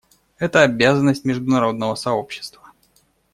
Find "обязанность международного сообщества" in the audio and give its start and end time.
0.63-2.71